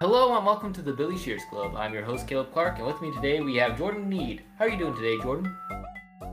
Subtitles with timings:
[0.00, 1.74] Hello and welcome to the Billy Shears Club.
[1.74, 4.42] I'm your host Caleb Clark, and with me today we have Jordan Nied.
[4.56, 5.52] How are you doing today, Jordan?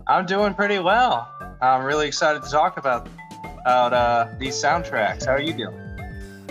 [0.06, 1.28] I'm doing pretty well.
[1.64, 3.08] I'm really excited to talk about
[3.62, 5.26] about uh, these soundtracks.
[5.26, 5.76] How are you doing?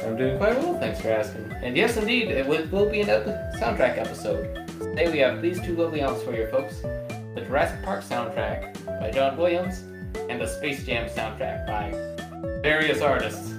[0.05, 1.53] I'm doing quite well, thanks for asking.
[1.63, 4.67] And yes, indeed, it will will be an epi- soundtrack episode.
[4.81, 9.13] Today we have these two lovely albums for you folks: the Jurassic Park soundtrack by
[9.13, 9.83] John Williams
[10.29, 11.93] and the Space Jam soundtrack by
[12.61, 13.53] various artists.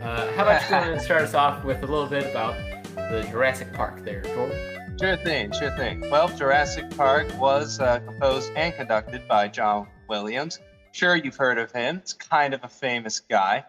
[0.00, 2.54] Uh, how about you go ahead and start us off with a little bit about
[2.94, 4.98] the Jurassic Park there, Jordan?
[4.98, 6.00] Sure thing, sure thing.
[6.10, 10.58] Well, Jurassic Park was uh, composed and conducted by John Williams.
[10.92, 11.96] Sure, you've heard of him.
[11.96, 13.64] It's kind of a famous guy.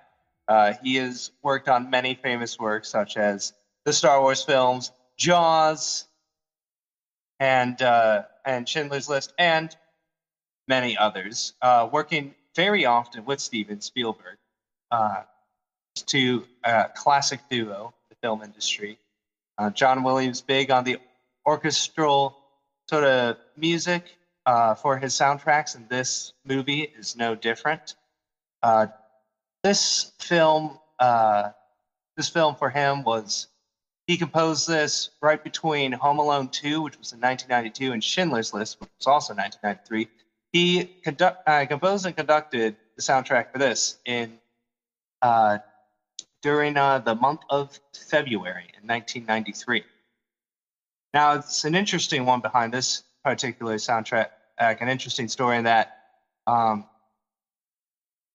[0.48, 3.54] Uh, he has worked on many famous works such as
[3.86, 6.06] the Star Wars films, Jaws,
[7.40, 9.76] and uh, and Schindler's List, and
[10.68, 11.54] many others.
[11.62, 14.38] Uh, working very often with Steven Spielberg,
[14.92, 15.24] uh,
[16.08, 18.98] to a classic duo, the film industry.
[19.62, 20.98] Uh, John Williams big on the
[21.46, 22.36] orchestral
[22.90, 27.94] sort of music uh, for his soundtracks, and this movie is no different.
[28.64, 28.88] Uh,
[29.62, 31.50] this film, uh,
[32.18, 33.50] this film for him was
[34.08, 38.80] he composed this right between Home Alone 2, which was in 1992, and Schindler's List,
[38.80, 40.08] which was also 1993.
[40.54, 40.90] He
[41.46, 44.40] uh, composed and conducted the soundtrack for this in
[45.22, 45.60] uh,
[46.42, 49.84] during uh, the month of February in 1993.
[51.14, 54.28] Now, it's an interesting one behind this particular soundtrack,
[54.60, 55.98] uh, an interesting story in that
[56.48, 56.86] um,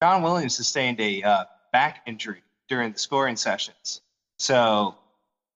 [0.02, 4.02] John Williams sustained a uh, back injury during the scoring sessions.
[4.38, 4.94] So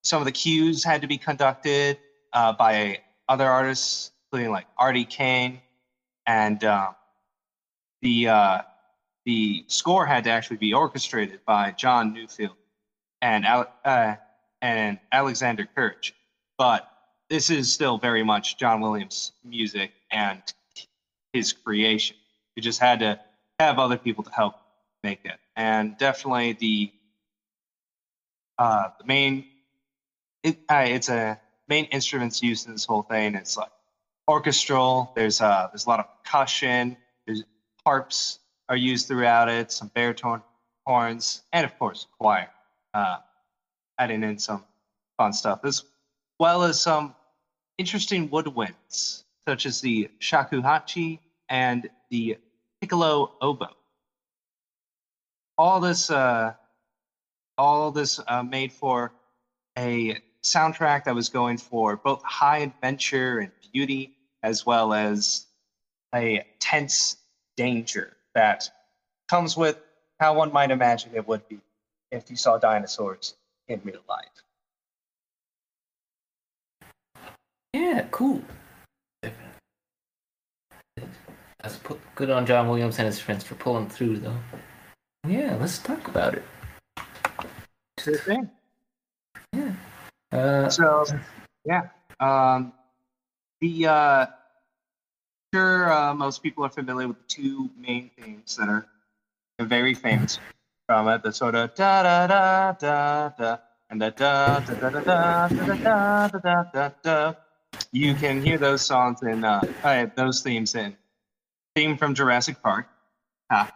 [0.02, 1.98] some of the cues had to be conducted
[2.32, 5.60] uh, by other artists, including like Artie Kane,
[6.26, 6.92] and uh,
[8.02, 8.58] the uh,
[9.24, 12.56] the score had to actually be orchestrated by John Neufeld
[13.20, 14.16] and uh,
[14.62, 16.14] and Alexander Courage.
[16.58, 16.88] But
[17.28, 20.42] this is still very much John Williams' music and
[21.33, 22.17] his creation.
[22.56, 23.20] You just had to
[23.58, 24.56] have other people to help
[25.05, 26.92] make it, and definitely the
[28.58, 29.45] uh, the main
[30.42, 33.34] it, uh, it's a main instruments used in this whole thing.
[33.34, 33.70] It's like
[34.28, 35.12] orchestral.
[35.14, 36.96] There's uh there's a lot of percussion.
[37.27, 37.45] There's
[37.84, 38.39] harps
[38.70, 39.70] are used throughout it.
[39.70, 40.42] Some baritone
[40.86, 42.48] horns, and of course choir.
[42.95, 43.19] Uh,
[43.98, 44.64] adding in some
[45.19, 45.85] fun stuff as
[46.39, 47.14] well as some
[47.77, 51.19] interesting woodwinds such as the shakuhachi
[51.51, 52.39] and the
[52.81, 53.77] piccolo oboe.
[55.58, 56.55] All this, uh,
[57.58, 59.13] all this uh, made for
[59.77, 65.47] a soundtrack that was going for both high adventure and beauty, as well as
[66.14, 67.17] a tense
[67.57, 68.70] danger that
[69.29, 69.79] comes with
[70.18, 71.61] how one might imagine it would be
[72.11, 73.35] if you saw dinosaurs
[73.68, 74.29] in real life.
[77.73, 78.42] Yeah, cool.
[81.63, 84.39] That's put, good on John Williams and his friends for pulling through, though.
[85.27, 86.42] Yeah, let's talk about it.
[87.98, 88.51] Sure thing.
[89.52, 89.73] Yeah.
[90.33, 91.05] Uh, So,
[91.64, 91.89] yeah.
[92.19, 92.73] Um,
[93.61, 94.27] the uh,
[95.55, 98.86] sure uh, most people are familiar with two main themes that are
[99.61, 100.38] very famous
[100.86, 101.22] from it.
[101.22, 103.58] The sort of da da da da da
[103.90, 107.34] and the da da da da da da da da da da da.
[107.92, 110.96] You can hear those songs in uh, uh, those themes in
[111.74, 112.86] theme from Jurassic Park
[113.50, 113.66] uh,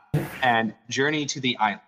[0.43, 1.81] and Journey to the Island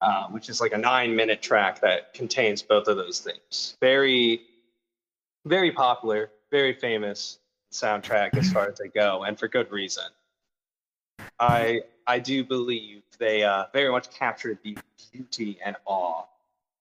[0.00, 3.76] uh, which is like a nine minute track that contains both of those themes.
[3.80, 4.42] Very,
[5.44, 7.38] very popular, very famous
[7.80, 10.04] soundtrack as far as they go, and for good reason.
[11.38, 14.76] I I do believe they uh, very much captured the
[15.12, 16.24] beauty and awe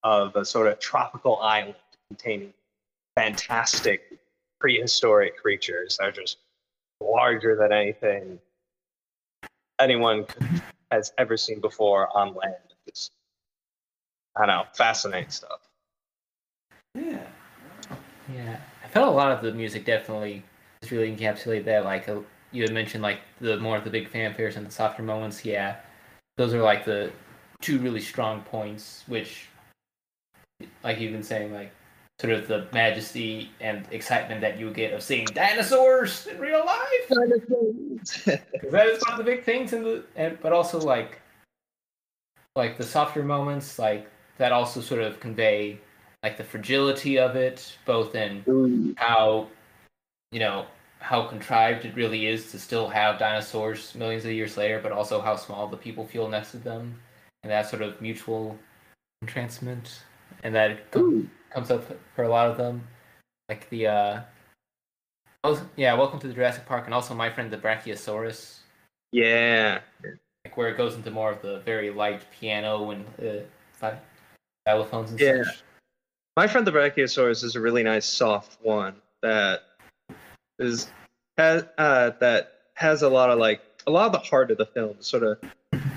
[0.03, 1.75] of a sort of tropical island
[2.09, 2.53] containing
[3.15, 4.19] fantastic
[4.59, 6.37] prehistoric creatures that are just
[7.01, 8.39] larger than anything
[9.79, 10.25] anyone
[10.91, 12.55] has ever seen before on land.
[12.87, 13.11] It's,
[14.35, 15.59] I don't know, fascinating stuff.
[16.95, 17.25] yeah.
[18.33, 18.57] Yeah.
[18.83, 20.54] I felt a lot of the music definitely just
[20.91, 21.85] really encapsulate that.
[21.85, 22.19] Like uh,
[22.51, 25.45] you had mentioned, like the more of the big fanfares and the softer moments.
[25.45, 25.77] Yeah,
[26.37, 27.11] those are like the
[27.61, 29.03] two really strong points.
[29.07, 29.47] Which,
[30.83, 31.71] like you've been saying, like
[32.19, 37.09] sort of the majesty and excitement that you get of seeing dinosaurs in real life.
[37.09, 38.23] Because
[38.71, 41.21] that is one of the big things in the, and but also like,
[42.55, 45.79] like the softer moments, like that also sort of convey
[46.25, 49.47] like the fragility of it, both in how,
[50.35, 50.65] you know,
[50.99, 55.21] how contrived it really is to still have dinosaurs millions of years later, but also
[55.21, 56.99] how small the people feel next to them,
[57.41, 58.59] and that sort of mutual
[59.21, 60.01] entrancement.
[60.43, 62.85] and that com- comes up for a lot of them,
[63.47, 64.21] like the uh,
[65.45, 68.57] oh yeah, Welcome to the Jurassic Park, and also My Friend the Brachiosaurus,
[69.13, 69.79] Yeah.
[70.43, 73.05] like where it goes into more of the very light piano and
[73.81, 73.95] uh,
[74.67, 75.43] xylophones and Yeah.
[75.45, 75.63] such.
[76.35, 79.61] My friend the Brachiosaurus is a really nice soft one that
[80.59, 80.89] is
[81.37, 84.65] has uh, that has a lot of like a lot of the heart of the
[84.65, 85.37] film sort of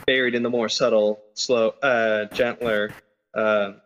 [0.07, 2.91] buried in the more subtle, slow, uh, gentler
[3.35, 3.81] um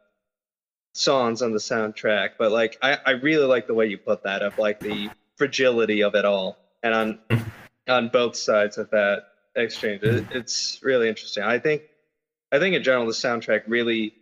[0.94, 2.30] songs on the soundtrack.
[2.38, 6.02] But like I, I really like the way you put that of like the fragility
[6.02, 7.18] of it all, and on
[7.88, 9.24] on both sides of that
[9.56, 11.42] exchange, it, it's really interesting.
[11.42, 11.82] I think
[12.52, 14.14] I think in general the soundtrack really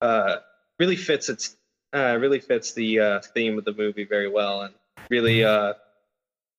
[0.00, 0.36] uh,
[0.78, 1.56] really fits its
[1.92, 4.74] uh, really fits the uh, theme of the movie very well, and
[5.10, 5.74] really uh,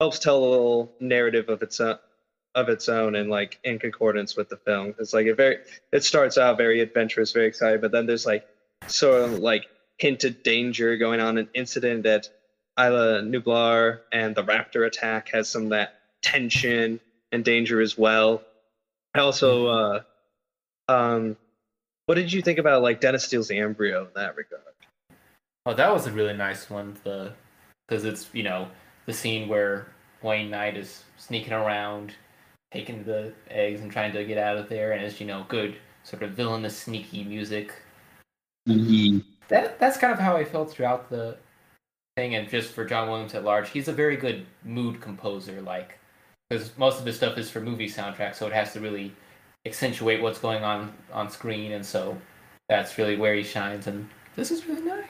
[0.06, 1.98] helps tell a little narrative of its own,
[2.54, 4.94] of its own, and like in concordance with the film.
[5.00, 5.58] It's like it very
[5.92, 8.48] it starts out very adventurous, very exciting, but then there's like
[8.86, 9.66] sort of like
[9.98, 12.30] hinted danger going on, an incident at
[12.80, 17.00] Isla Nublar, and the raptor attack has some that tension
[17.32, 18.44] and danger as well.
[19.16, 20.02] I also, uh,
[20.88, 21.36] um,
[22.06, 24.62] what did you think about like Dennis Steals embryo in that regard?
[25.66, 26.96] Oh, that was a really nice one.
[27.04, 27.34] The
[27.88, 28.68] because it's you know
[29.08, 29.88] the scene where
[30.26, 32.14] Wayne Knight is sneaking around,
[32.72, 35.76] taking the eggs and trying to get out of there, and it's you know good
[36.04, 37.74] sort of villainous, sneaky music.
[38.68, 39.20] Mm-hmm.
[39.48, 41.38] That that's kind of how I felt throughout the
[42.18, 45.62] thing, and just for John Williams at large, he's a very good mood composer.
[45.62, 46.00] Like
[46.50, 49.14] because most of his stuff is for movie soundtracks, so it has to really
[49.66, 52.18] accentuate what's going on on screen, and so
[52.68, 53.86] that's really where he shines.
[53.88, 55.06] And this is really nice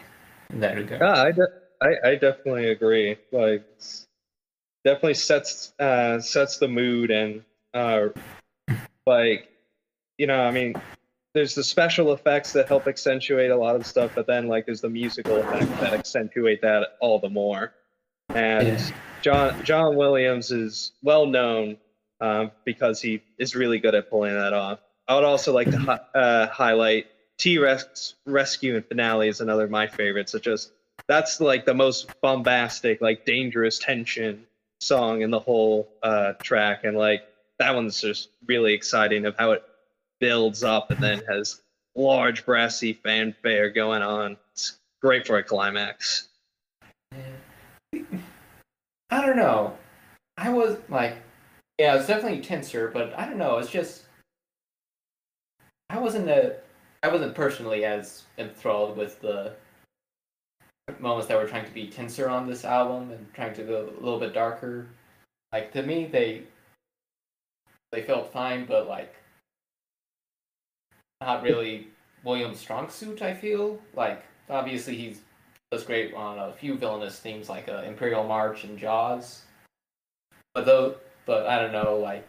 [0.49, 1.01] in that regard.
[1.01, 3.17] Yeah, I, de- I, I definitely agree.
[3.31, 4.04] Like, it's-
[4.85, 7.43] definitely sets uh, sets the mood and
[7.73, 8.07] uh,
[9.05, 9.49] like,
[10.17, 10.75] you know, I mean,
[11.33, 14.79] there's the special effects that help accentuate a lot of stuff, but then like there's
[14.79, 17.73] the musical effects that accentuate that all the more.
[18.29, 18.91] And Yeah.
[19.21, 21.77] John John Williams is well known
[22.21, 24.79] um, because he is really good at pulling that off.
[25.07, 27.07] I would also like to hi- uh, highlight
[27.37, 30.33] T Rex Rescue and Finale is another of my favorites.
[30.35, 30.71] It just
[31.07, 34.45] that's like the most bombastic, like dangerous tension
[34.81, 37.23] song in the whole uh, track, and like
[37.59, 39.63] that one's just really exciting of how it
[40.19, 41.61] builds up and then has
[41.95, 44.37] large brassy fanfare going on.
[44.51, 46.27] It's great for a climax.
[47.13, 49.77] I don't know.
[50.37, 51.17] I was like,
[51.77, 53.57] yeah, it's definitely tenser, but I don't know.
[53.57, 54.05] It's just
[55.89, 56.57] I wasn't a,
[57.03, 59.53] I wasn't personally as enthralled with the
[60.99, 64.03] moments that were trying to be tenser on this album and trying to go a
[64.03, 64.87] little bit darker.
[65.51, 66.43] Like to me, they
[67.91, 69.13] they felt fine, but like
[71.21, 71.87] not really
[72.23, 73.21] William's strong suit.
[73.21, 75.21] I feel like obviously he's
[75.71, 79.41] does great on a few villainous themes like uh, Imperial March and Jaws.
[80.53, 80.95] But though,
[81.25, 82.27] but I don't know, like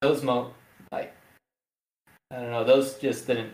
[0.00, 0.52] those mo
[0.90, 1.14] like
[2.30, 3.52] I don't know, those just didn't.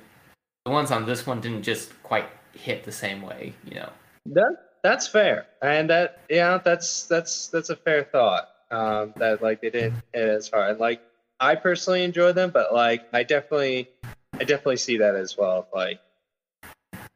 [0.64, 2.28] The ones on this one didn't just quite
[2.62, 3.90] hit the same way, you know.
[4.26, 8.48] That that's fair, and that yeah, that's that's that's a fair thought.
[8.70, 10.78] Um, that like they didn't hit as hard.
[10.78, 11.00] Like
[11.40, 13.88] I personally enjoy them, but like I definitely
[14.34, 15.68] I definitely see that as well.
[15.74, 16.00] Like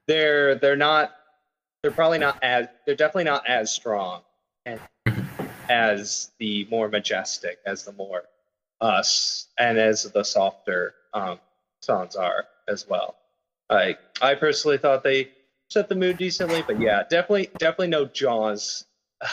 [0.06, 1.12] they're they're not
[1.82, 4.22] they're probably not as they're definitely not as strong
[4.64, 4.80] and
[5.68, 8.24] as the more majestic as the more
[8.80, 11.38] us and as the softer um,
[11.80, 13.16] songs are as well.
[13.72, 15.30] Like I personally thought they
[15.70, 18.84] set the mood decently, but yeah, definitely definitely no Jaws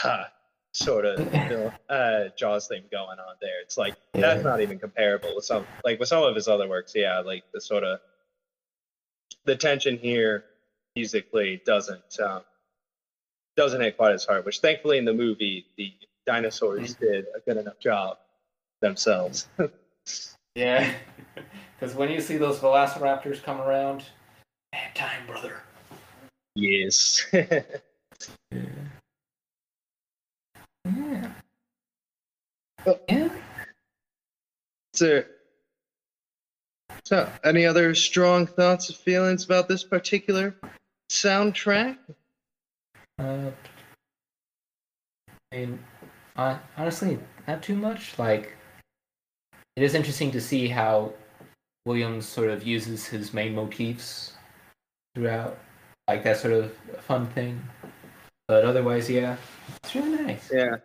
[0.04, 0.24] uh,
[0.72, 3.60] sort of you know, uh, Jaws thing going on there.
[3.62, 4.50] It's like that's Yeah.
[4.50, 6.92] not even comparable with some like with some of his other works.
[6.94, 8.00] Yeah, like the sort of
[9.44, 10.44] the tension here
[10.96, 12.42] musically doesn't um,
[13.56, 14.44] doesn't hit quite as hard.
[14.44, 15.92] Which thankfully in the movie the
[16.26, 18.18] dinosaurs did a good enough job
[18.80, 19.48] themselves.
[20.56, 20.92] Yeah,
[21.78, 24.02] because when you see those Velociraptors come around,
[24.72, 25.62] bad time, brother.
[26.54, 27.26] yes.
[30.84, 31.32] Yeah.
[32.86, 32.98] Oh.
[33.08, 33.28] Yeah.
[34.94, 35.24] So,
[37.04, 40.54] so, any other strong thoughts or feelings about this particular
[41.10, 41.98] soundtrack?
[43.18, 43.50] Uh,
[45.52, 45.78] I mean,
[46.36, 48.18] hon- honestly, not too much.
[48.18, 48.56] Like,
[49.76, 51.12] it is interesting to see how
[51.86, 54.32] Williams sort of uses his main motifs
[55.14, 55.58] throughout.
[56.08, 57.62] Like, that sort of fun thing.
[58.48, 59.36] But otherwise, yeah,
[59.82, 60.50] it's really nice.
[60.52, 60.76] Yeah,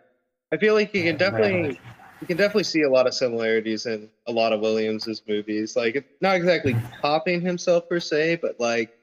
[0.52, 1.80] I feel like you can definitely
[2.20, 5.76] you can definitely see a lot of similarities in a lot of Williams's movies.
[5.76, 8.96] Like, not exactly copying himself per se, but like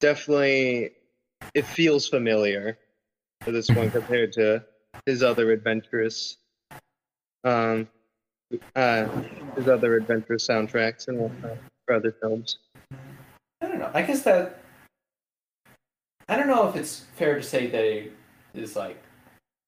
[0.00, 0.92] definitely
[1.54, 2.78] it feels familiar
[3.42, 4.62] for this one compared to
[5.06, 6.36] his other adventurous
[7.44, 7.88] um
[8.74, 9.06] uh
[9.56, 11.56] his other adventurous soundtracks and whatnot
[11.86, 12.58] for other films.
[13.96, 14.12] I don't know.
[14.12, 14.58] I guess that
[16.28, 18.12] I don't know if it's fair to say that it
[18.54, 19.02] is like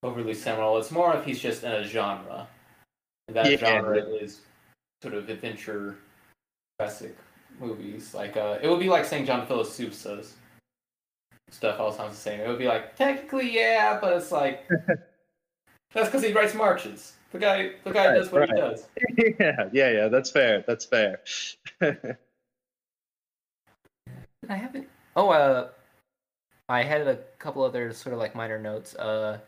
[0.02, 0.76] overly seminal.
[0.78, 2.47] It's more if he's just in a genre.
[3.28, 3.56] And that Yeah.
[3.56, 4.40] genre is
[5.02, 5.97] sort of adventure
[6.78, 7.16] classic
[7.61, 8.14] movies.
[8.14, 10.35] Like uh it would be like saying John Philip Sousa's
[11.50, 12.40] stuff all sounds the same.
[12.40, 14.68] It would be like technically yeah, but it's like
[15.94, 17.14] that's because he writes marches.
[17.32, 18.87] The guy the guy Right, does what he does.
[19.16, 20.64] yeah, yeah, yeah, that's fair.
[20.66, 21.20] That's fair.
[24.49, 24.88] I haven't.
[25.17, 25.69] Oh, uh,
[26.69, 28.95] I had a couple other sort of like minor notes.
[28.95, 29.38] Uh,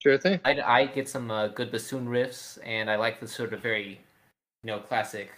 [0.00, 0.40] sure thing.
[0.44, 4.00] I I get some uh, good bassoon riffs, and I like the sort of very,
[4.62, 5.30] you know, classic,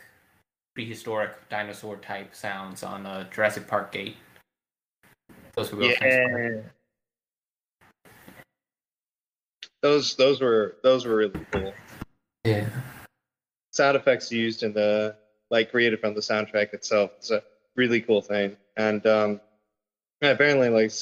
[0.75, 4.17] prehistoric dinosaur type sounds on uh, Jurassic Park gate.
[5.55, 6.61] Those were real Yeah.
[9.83, 11.75] Those those were those were really cool.
[12.45, 12.69] Yeah.
[13.73, 15.17] Sound effects used in the
[15.51, 17.43] like created from the soundtrack itself is a
[17.77, 18.57] really cool thing.
[18.77, 19.41] And um
[20.21, 20.93] apparently like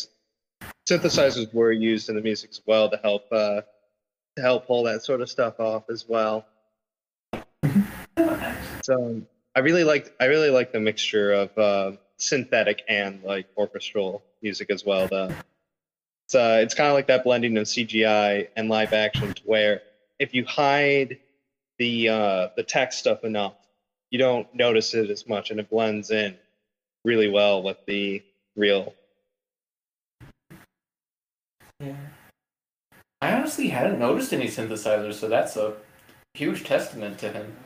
[0.88, 3.62] synthesizers were used in the music as well to help uh
[4.36, 6.46] to help pull that sort of stuff off as well.
[8.82, 9.22] So
[9.54, 14.70] I really like I really like the mixture of uh, synthetic and like orchestral music
[14.70, 15.08] as well.
[15.08, 15.34] The
[16.26, 19.82] it's uh, it's kind of like that blending of CGI and live action, to where
[20.18, 21.18] if you hide
[21.78, 23.54] the uh, the tech stuff enough,
[24.10, 26.36] you don't notice it as much, and it blends in
[27.04, 28.22] really well with the
[28.56, 28.94] real.
[31.78, 31.96] Yeah.
[33.22, 35.74] I honestly hadn't noticed any synthesizers, so that's a
[36.34, 37.56] huge testament to him.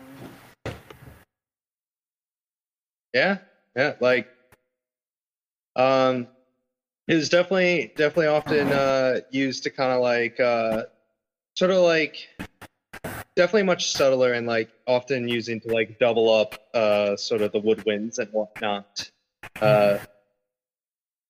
[3.12, 3.38] Yeah,
[3.76, 4.28] yeah, like
[5.76, 6.26] um
[7.06, 10.84] it was definitely definitely often uh used to kind of like uh
[11.56, 12.28] sort of like
[13.36, 17.60] definitely much subtler and like often using to like double up uh sort of the
[17.60, 19.10] woodwinds and whatnot.
[19.60, 19.98] Uh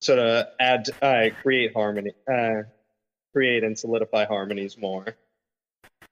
[0.00, 2.62] sort of add uh create harmony uh
[3.32, 5.06] create and solidify harmonies more.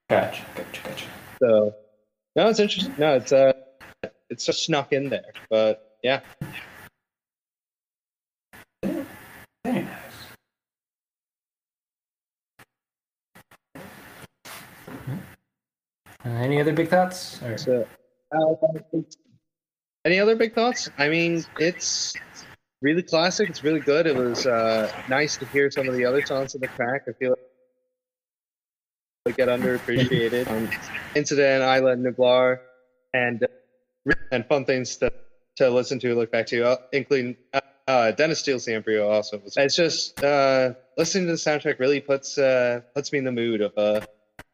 [0.09, 1.07] Gotcha, gotcha, gotcha.
[1.39, 1.75] So
[2.35, 2.95] no, it's interesting.
[2.99, 3.53] No, it's uh,
[4.31, 5.33] it's just snuck in there.
[5.51, 6.21] But yeah,
[8.83, 9.93] Very nice.
[16.25, 17.41] Uh, any other big thoughts?
[17.43, 17.57] Or...
[17.59, 17.87] so
[18.35, 18.55] uh,
[20.05, 20.91] any other big thoughts?
[20.99, 22.15] I mean, it's
[22.81, 23.49] really classic.
[23.49, 24.07] It's really good.
[24.07, 27.03] It was uh, nice to hear some of the other songs in the track.
[27.09, 27.39] I feel like
[29.25, 30.47] they get underappreciated.
[30.51, 30.69] Um,
[31.15, 32.59] Incident, Isla Nublar,
[33.15, 35.13] and uh, and fun things to
[35.57, 39.41] to listen to, look back to, uh, including uh, uh, Dennis Steals the Embryo also.
[39.57, 43.61] It's just uh, listening to the soundtrack really puts uh, puts me in the mood
[43.61, 44.07] of a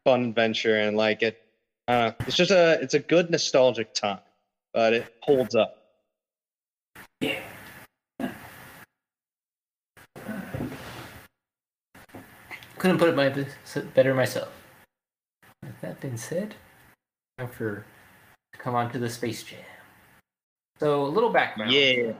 [0.03, 1.41] fun adventure and like it.
[1.87, 4.19] Uh, it's just a it's a good nostalgic time,
[4.73, 5.77] but it holds up.
[7.21, 7.39] Yeah.
[12.77, 13.29] Couldn't put it my,
[13.93, 14.49] better myself.
[15.63, 16.55] With that being said,
[17.37, 17.85] time for
[18.53, 19.59] to come on to the Space Jam.
[20.79, 21.73] So, a little background.
[21.73, 22.13] Yeah.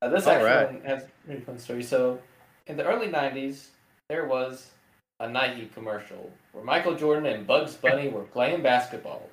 [0.00, 0.84] Uh, this All actually right.
[0.84, 1.82] has a really fun story.
[1.82, 2.20] So,
[2.68, 3.68] in the early '90s,
[4.08, 4.70] there was
[5.18, 9.28] a Nike commercial where Michael Jordan and Bugs Bunny were playing basketball,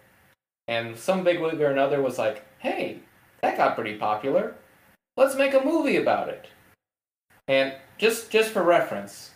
[0.72, 3.00] and some bigwig or another was like, "Hey,
[3.42, 4.56] that got pretty popular.
[5.18, 6.48] Let's make a movie about it."
[7.50, 9.32] And just just for reference,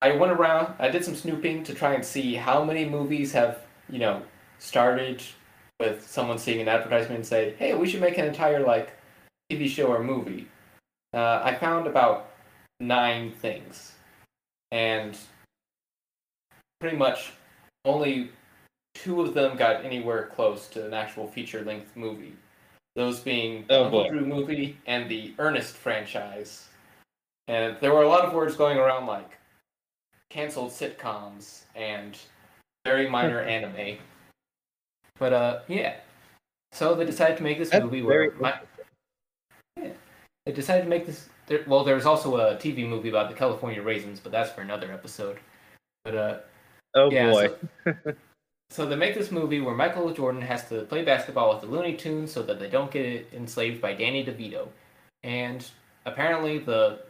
[0.00, 3.66] I went around, I did some snooping to try and see how many movies have
[3.90, 4.22] you know
[4.58, 5.22] started
[5.78, 8.92] with someone seeing an advertisement and say, "Hey, we should make an entire like
[9.50, 10.48] TV show or movie."
[11.12, 12.30] Uh, I found about
[12.80, 13.92] nine things,
[14.72, 15.18] and
[16.80, 17.32] pretty much
[17.84, 18.30] only
[19.02, 22.34] two of them got anywhere close to an actual feature-length movie.
[22.96, 24.08] Those being the Oh, Uncle.
[24.08, 26.68] Drew movie and the Ernest franchise.
[27.46, 29.38] And there were a lot of words going around like
[30.30, 32.18] canceled sitcoms and
[32.84, 33.98] very minor anime.
[35.18, 35.96] But uh, yeah.
[36.72, 38.54] So they decided to make this That's movie where my,
[39.76, 39.90] yeah,
[40.44, 41.28] they decided to make this.
[41.46, 44.92] There, well, there's also a TV movie about the California raisins, but that's for another
[44.92, 45.38] episode.
[46.04, 46.38] But uh,
[46.94, 47.50] Oh yeah, boy.
[47.84, 47.94] So,
[48.70, 51.96] so they make this movie where Michael Jordan has to play basketball with the Looney
[51.96, 54.68] Tunes so that they don't get enslaved by Danny DeVito.
[55.22, 55.64] And
[56.04, 57.00] apparently the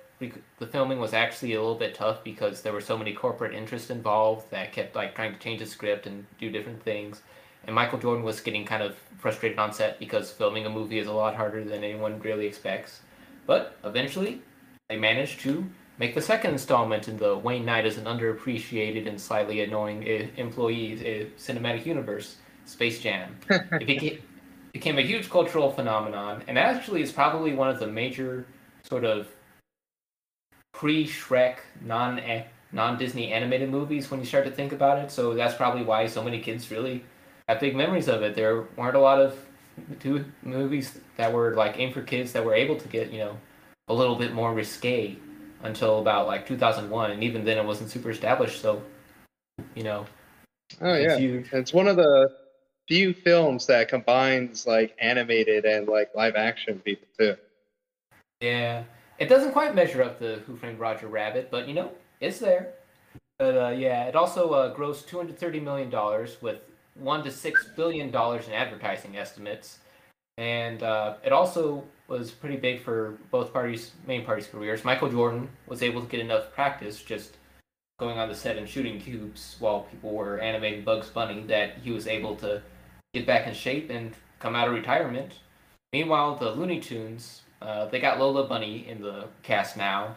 [0.59, 3.91] the filming was actually a little bit tough because there were so many corporate interests
[3.91, 7.23] involved that kept like trying to change the script and do different things.
[7.65, 11.07] And Michael Jordan was getting kind of frustrated on set because filming a movie is
[11.07, 13.00] a lot harder than anyone really expects.
[13.47, 14.43] But eventually,
[14.88, 19.21] they managed to make the second installment in the Wayne Knight as an underappreciated and
[19.21, 23.37] slightly annoying eh, employee eh, cinematic universe, Space Jam.
[23.50, 24.19] it became,
[24.73, 28.47] became a huge cultural phenomenon, and actually is probably one of the major
[28.83, 29.28] sort of
[30.73, 35.11] pre-Shrek, non eh, non Disney animated movies when you start to think about it.
[35.11, 37.05] So that's probably why so many kids really
[37.49, 38.35] have big memories of it.
[38.37, 39.38] There weren't a lot of
[40.00, 43.37] two movies that were like aimed for kids that were able to get you know
[43.87, 45.17] a little bit more risque
[45.62, 48.61] until about like 2001, and even then it wasn't super established.
[48.61, 48.83] So
[49.75, 50.07] you know,
[50.81, 51.49] Oh it's yeah, huge.
[51.53, 52.31] it's one of the
[52.87, 57.37] few films that combines like animated and like live action people too.
[58.41, 58.85] Yeah,
[59.19, 62.75] it doesn't quite measure up to Who Framed Roger Rabbit, but you know, it's there.
[63.38, 66.61] But uh, yeah, it also uh, grossed 230 million dollars with
[66.95, 69.79] one to six billion dollars in advertising estimates,
[70.37, 74.85] and uh, it also was pretty big for both parties, main parties' careers.
[74.85, 77.37] Michael Jordan was able to get enough practice just
[77.99, 81.91] going on the set and shooting cubes while people were animating Bugs Bunny that he
[81.91, 82.62] was able to
[83.12, 85.35] get back in shape and come out of retirement.
[85.93, 90.17] Meanwhile, the Looney Tunes, uh, they got Lola Bunny in the cast now,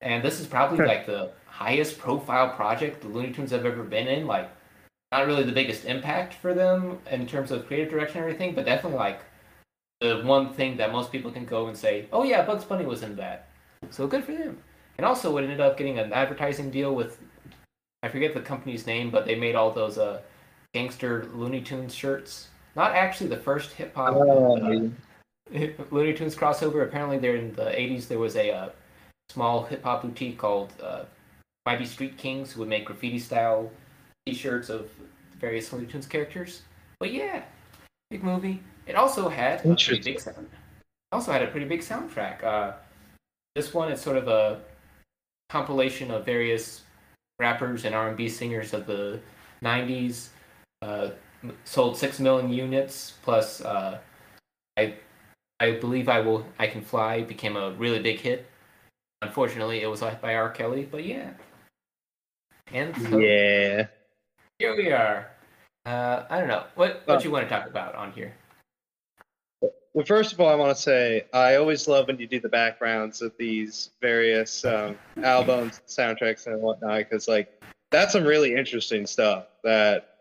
[0.00, 4.08] and this is probably like the highest profile project the Looney Tunes have ever been
[4.08, 4.26] in.
[4.26, 4.50] Like,
[5.12, 8.64] not really the biggest impact for them in terms of creative direction and everything, but
[8.64, 9.20] definitely like
[10.00, 13.02] the one thing that most people can go and say, "Oh yeah, Bugs Bunny was
[13.02, 13.48] in that."
[13.90, 14.58] So good for them.
[14.98, 17.18] And also, it ended up getting an advertising deal with
[18.02, 20.22] I forget the company's name, but they made all those uh,
[20.72, 22.48] gangster Looney Tunes shirts.
[22.74, 24.88] Not actually the first hip hop Oh, uh,
[25.90, 26.84] Looney Tunes crossover.
[26.84, 28.68] Apparently, there in the '80s there was a uh,
[29.28, 31.04] small hip hop boutique called uh,
[31.66, 33.70] Mighty Street Kings who would make graffiti style
[34.26, 34.88] T-shirts of
[35.38, 36.62] various Looney Tunes characters.
[37.00, 37.42] But yeah,
[38.10, 38.62] big movie.
[38.90, 40.50] It also had a pretty big sound.
[41.12, 42.42] Also had a pretty big soundtrack.
[42.42, 42.72] Uh,
[43.54, 44.62] this one is sort of a
[45.48, 46.82] compilation of various
[47.38, 49.20] rappers and R&B singers of the
[49.62, 50.30] '90s.
[50.82, 51.10] Uh,
[51.62, 53.14] sold six million units.
[53.22, 53.98] Plus, uh,
[54.76, 54.94] I,
[55.60, 56.44] I believe I will.
[56.58, 58.50] I can fly became a really big hit.
[59.22, 60.50] Unfortunately, it was by R.
[60.50, 61.30] Kelly, but yeah.
[62.72, 63.86] And so Yeah.
[64.58, 65.30] here we are.
[65.86, 68.34] Uh, I don't know what what you want to talk about on here.
[69.92, 72.48] Well, first of all, I want to say I always love when you do the
[72.48, 79.04] backgrounds of these various um, albums, soundtracks, and whatnot, because like that's some really interesting
[79.06, 79.46] stuff.
[79.64, 80.16] That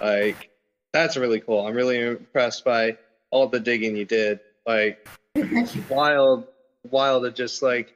[0.00, 0.50] like
[0.92, 1.66] that's really cool.
[1.66, 2.98] I'm really impressed by
[3.30, 4.40] all the digging you did.
[4.66, 5.08] Like
[5.88, 6.48] wild,
[6.90, 7.94] wild to just like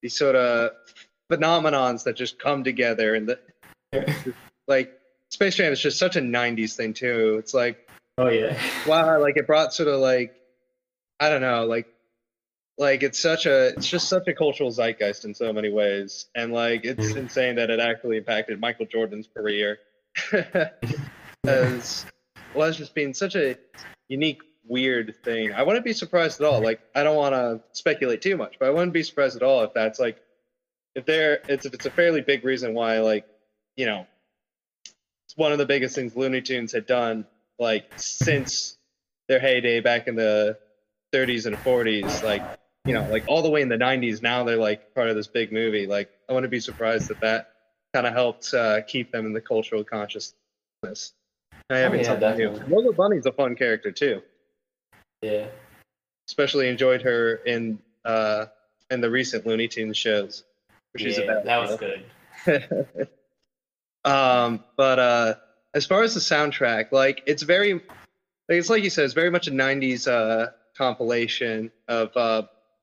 [0.00, 0.70] these sort of
[1.30, 4.34] phenomenons that just come together and the
[4.66, 4.98] like
[5.30, 7.36] Space Jam is just such a '90s thing too.
[7.38, 8.58] It's like Oh yeah.
[8.86, 10.34] wow, like it brought sort of like
[11.22, 11.86] I don't know, like
[12.78, 16.52] like it's such a it's just such a cultural zeitgeist in so many ways, and
[16.52, 17.16] like it's Mhm.
[17.16, 19.78] insane that it actually impacted Michael Jordan's career
[21.46, 22.06] as
[22.54, 23.56] well as just being such a
[24.08, 25.52] unique, weird thing.
[25.52, 26.60] I wouldn't be surprised at all.
[26.60, 29.62] Like I don't want to speculate too much, but I wouldn't be surprised at all
[29.62, 30.20] if that's like
[30.96, 33.26] if there it's if it's a fairly big reason why like
[33.76, 34.06] you know
[35.26, 37.26] it's one of the biggest things Looney Tunes had done
[37.60, 38.76] like since
[39.28, 40.58] their heyday back in the
[41.12, 42.42] 30s and 40s like
[42.84, 45.26] you know like all the way in the 90s now they're like part of this
[45.26, 47.54] big movie like i wouldn't be surprised that that
[47.94, 51.12] kind of helped uh, keep them in the cultural consciousness
[51.70, 52.48] I yeah, something new.
[52.50, 52.74] definitely.
[52.74, 54.22] Lola Bunny's a fun character too.
[55.22, 55.46] Yeah.
[56.28, 58.46] Especially enjoyed her in uh
[58.90, 60.44] in the recent Looney Tunes shows.
[60.92, 63.08] Which is yeah, about that was good.
[64.04, 65.34] um, but uh,
[65.72, 67.82] as far as the soundtrack, like it's very, like,
[68.48, 70.50] it's like you said, it's very much a '90s uh,
[70.82, 72.42] compilation of uh,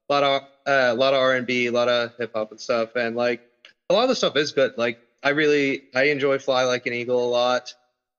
[0.10, 2.96] a lot of uh, a lot of R&B, a lot of hip hop and stuff,
[2.96, 3.42] and like
[3.90, 4.74] a lot of the stuff is good.
[4.78, 7.74] Like I really, I enjoy "Fly Like an Eagle" a lot.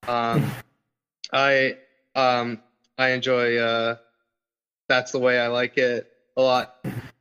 [0.07, 0.51] Um,
[1.33, 1.79] I
[2.15, 2.61] um,
[2.99, 3.97] I enjoy uh,
[4.89, 6.77] "That's the Way I Like It" a lot.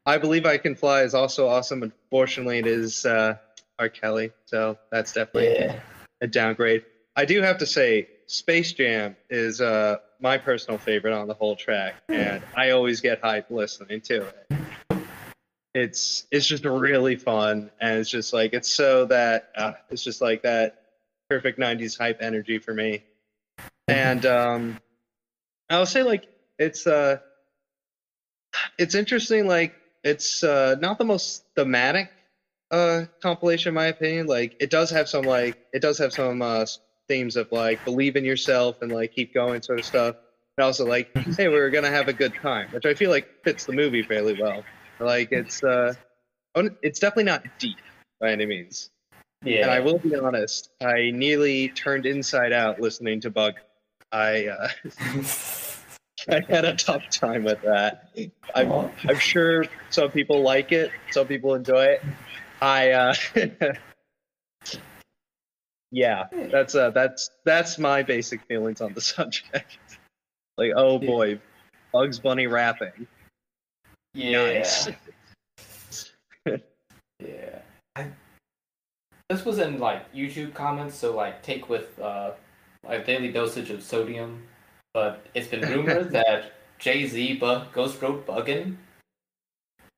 [0.06, 1.84] I believe I can fly is also awesome.
[1.84, 3.36] Unfortunately, it is uh,
[3.78, 3.88] R.
[3.90, 5.80] Kelly, so that's definitely Yeah.
[6.20, 6.84] a downgrade.
[7.16, 11.56] I do have to say, Space Jam is uh, my personal favorite on the whole
[11.56, 15.02] track, and I always get hyped listening to it.
[15.74, 20.22] It's it's just really fun, and it's just like it's so that uh, it's just
[20.22, 20.76] like that
[21.28, 23.02] perfect '90s hype energy for me.
[23.88, 24.80] And um,
[25.72, 26.28] I'll say like
[26.60, 27.18] it's uh,
[28.78, 29.48] it's interesting.
[29.48, 32.12] Like it's uh, not the most thematic
[32.72, 36.40] uh compilation in my opinion like it does have some like it does have some
[36.44, 36.64] uh
[37.10, 40.16] themes of like believe in yourself and like keep going sort of stuff
[40.58, 43.66] and also like hey we're gonna have a good time which i feel like fits
[43.66, 44.64] the movie fairly well
[45.00, 45.94] Like it's uh,
[46.82, 47.78] it's definitely not deep
[48.20, 48.90] by any means.
[49.44, 49.62] Yeah.
[49.62, 53.54] And I will be honest, I nearly turned inside out listening to Bug.
[54.12, 54.68] I uh,
[56.30, 58.10] I had a tough time with that.
[58.54, 62.04] I'm I'm sure some people like it, some people enjoy it.
[62.62, 63.14] I uh,
[65.92, 69.78] yeah, that's uh that's that's my basic feelings on the subject.
[70.58, 71.40] Like, oh boy,
[71.92, 73.08] Bugs Bunny rapping.
[74.14, 74.60] yeah.
[74.60, 74.90] Nice.
[77.22, 77.60] Yeah.
[77.98, 78.08] I,
[79.30, 82.32] this was in like YouTube comments, so like take with uh,
[82.88, 84.44] a daily dosage of sodium.
[84.94, 88.78] But it's been rumored that Jay Z bu- ghost wrote "Buggin."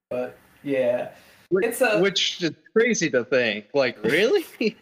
[0.10, 1.12] But yeah,
[1.52, 3.68] it's a Which is crazy to think.
[3.74, 4.76] Like, really?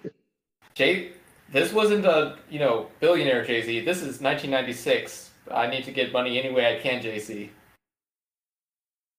[0.79, 1.11] Jay.
[1.51, 3.81] This wasn't a you know billionaire Jay Z.
[3.81, 5.31] This is 1996.
[5.51, 7.51] I need to get money any way I can, Jay Z.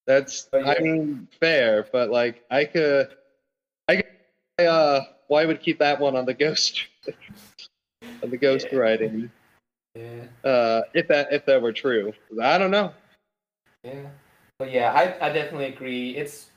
[0.07, 0.49] That's.
[0.55, 3.09] I mean fair, but like I could
[3.89, 6.87] I could uh why would keep that one on the ghost
[8.23, 8.79] on the ghost Yeah.
[8.79, 9.31] writing
[9.95, 10.25] Yeah.
[10.43, 12.15] uh if that if that were true.
[12.41, 12.95] I don't know.
[13.85, 14.07] Yeah,
[14.59, 16.17] but yeah, I, I definitely agree.
[16.17, 16.50] It's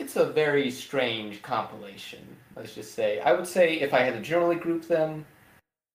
[0.00, 2.26] it's a very strange compilation.
[2.56, 3.20] Let's just say.
[3.20, 5.26] I would say if I had to generally group them,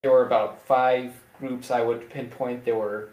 [0.02, 2.64] there were about five groups I would pinpoint.
[2.64, 3.10] There were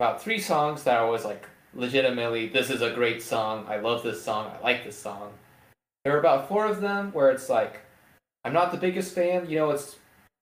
[0.00, 3.66] about three songs that I was like, legitimately, this is a great song.
[3.68, 4.50] I love this song.
[4.50, 5.32] I like this song.
[6.04, 7.80] There were about four of them where it's like,
[8.44, 9.48] I'm not the biggest fan.
[9.48, 9.96] You know, it's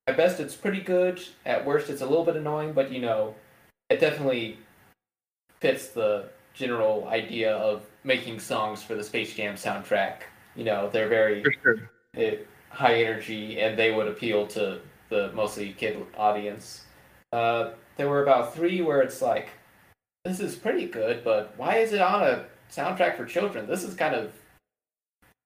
[0.06, 1.20] at best it's pretty good.
[1.44, 3.34] At worst, it's a little bit annoying, but you know,
[3.90, 4.58] it definitely
[5.60, 10.22] fits the general idea of making songs for the Space Jam soundtrack.
[10.54, 11.90] You know, they're very sure.
[12.16, 12.36] uh,
[12.70, 16.84] high energy and they would appeal to the mostly kid audience.
[17.32, 19.50] Uh, there were about three where it's like,
[20.24, 23.66] this is pretty good, but why is it on a soundtrack for children?
[23.66, 24.32] This is kind of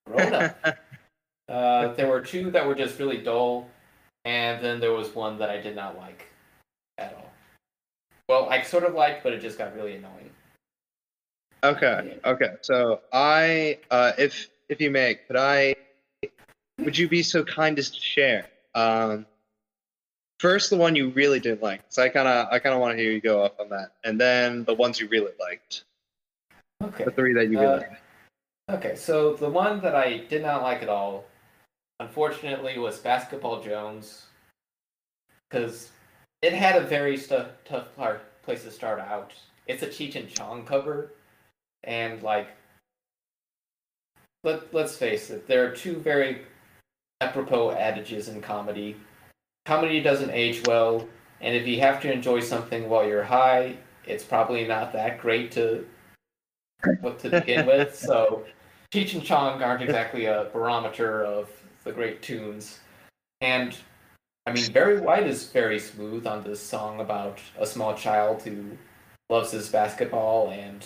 [0.06, 0.58] grown up.
[1.48, 3.68] uh, there were two that were just really dull,
[4.24, 6.26] and then there was one that I did not like
[6.98, 7.30] at all.
[8.28, 10.30] Well, I sort of liked, but it just got really annoying.
[11.64, 12.18] Okay.
[12.24, 12.54] Okay.
[12.62, 15.74] So I uh if if you may, could I
[16.78, 18.46] would you be so kind as to share?
[18.74, 19.26] Um
[20.40, 21.82] first the one you really didn't like.
[21.88, 23.92] So I kinda I kinda wanna hear you go off on that.
[24.04, 25.84] And then the ones you really liked.
[26.82, 27.04] Okay.
[27.04, 28.02] The three that you really Uh, liked.
[28.70, 31.24] Okay, so the one that I did not like at all,
[32.00, 34.26] unfortunately, was Basketball Jones,
[35.48, 35.90] because
[36.42, 39.34] it had a very stu- tough part, place to start out.
[39.66, 41.12] It's a Cheech and Chong cover,
[41.84, 42.48] and like,
[44.44, 46.42] let let's face it, there are two very
[47.20, 48.96] apropos adages in comedy.
[49.64, 51.06] Comedy doesn't age well,
[51.40, 55.52] and if you have to enjoy something while you're high, it's probably not that great
[55.52, 55.86] to
[57.00, 57.96] what to begin with.
[57.96, 58.44] So
[58.92, 61.48] Cheech and Chong aren't exactly a barometer of
[61.84, 62.80] the great tunes.
[63.40, 63.76] And
[64.46, 68.76] I mean Barry White is very smooth on this song about a small child who
[69.30, 70.84] loves his basketball and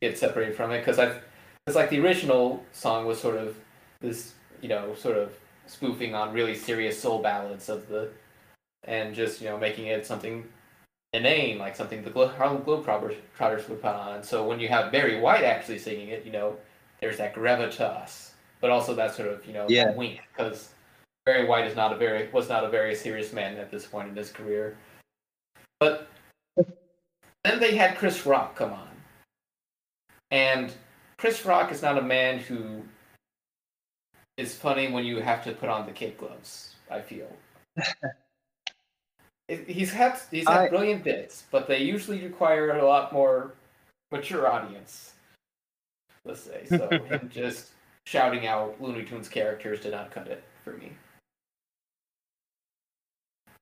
[0.00, 1.22] gets separated from it because I've
[1.66, 3.56] it's like the original song was sort of
[4.00, 5.32] this you know sort of
[5.66, 8.10] spoofing on really serious soul ballads of the
[8.84, 10.44] and just you know making it something
[11.12, 14.22] inane, like something the Glo- Harlem Globetrotters would put on.
[14.22, 16.56] So when you have Barry White actually singing it, you know,
[17.00, 19.92] there's that gravitas, but also that sort of you know Yeah.
[19.94, 20.70] wink because
[21.26, 24.08] Barry White is not a very was not a very serious man at this point
[24.08, 24.76] in his career.
[25.78, 26.08] But
[27.44, 28.88] then they had Chris Rock come on,
[30.30, 30.72] and
[31.18, 32.82] Chris Rock is not a man who
[34.36, 36.74] is funny when you have to put on the kid gloves.
[36.90, 37.28] I feel.
[39.66, 43.54] He's had he's had I- brilliant bits, but they usually require a lot more
[44.12, 45.14] mature audience.
[46.24, 46.88] Let's say so.
[47.10, 47.70] him just
[48.06, 50.92] shouting out Looney Tunes characters did not cut it for me.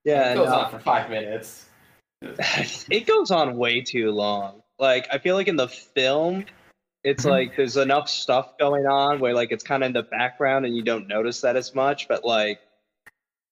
[0.04, 0.57] Yeah, it goes no.
[0.57, 1.66] on for five minutes.
[2.22, 4.62] it goes on way too long.
[4.78, 6.44] Like I feel like in the film,
[7.08, 7.30] it's Mhm.
[7.30, 10.76] like there's enough stuff going on where like it's kind of in the background and
[10.76, 12.06] you don't notice that as much.
[12.08, 12.60] But like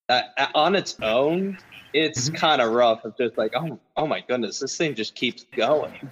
[0.08, 0.22] uh,
[0.54, 1.58] on its own,
[1.92, 3.04] it's kind of rough.
[3.04, 6.10] It's just like oh oh my goodness, this thing just keeps going.